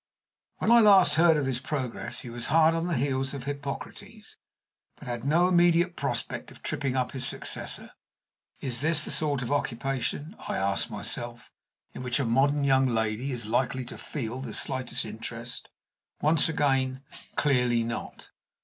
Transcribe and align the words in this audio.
When 0.57 0.71
I 0.71 0.79
last 0.79 1.13
heard 1.13 1.37
of 1.37 1.45
his 1.45 1.59
progress 1.59 2.21
he 2.21 2.29
was 2.31 2.47
hard 2.47 2.73
on 2.73 2.87
the 2.87 2.95
heels 2.97 3.35
of 3.35 3.43
Hippocrates, 3.43 4.35
but 4.95 5.07
had 5.07 5.23
no 5.25 5.47
immediate 5.47 5.95
prospect 5.95 6.49
of 6.49 6.63
tripping 6.63 6.95
up 6.95 7.11
his 7.11 7.23
successor, 7.23 7.91
Is 8.59 8.81
this 8.81 9.05
the 9.05 9.11
sort 9.11 9.43
of 9.43 9.51
occupation 9.51 10.35
(I 10.47 10.57
ask 10.57 10.89
myself) 10.89 11.51
in 11.93 12.01
which 12.01 12.19
a 12.19 12.25
modern 12.25 12.63
young 12.63 12.87
lady 12.87 13.31
is 13.31 13.45
likely 13.45 13.85
to 13.85 13.97
feel 13.99 14.41
the 14.41 14.55
slightest 14.55 15.05
interest? 15.05 15.69
Once 16.19 16.49
again, 16.49 17.03
clearly 17.35 17.83
not. 17.83 18.31